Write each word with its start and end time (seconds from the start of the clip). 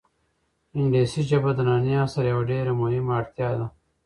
انګلیسي 0.77 1.21
ژبه 1.29 1.51
د 1.55 1.59
ننني 1.67 1.93
عصر 2.03 2.23
یوه 2.31 2.43
ډېره 2.51 2.71
مهمه 2.81 3.11
اړتیا 3.19 3.49
ده. 3.59 3.67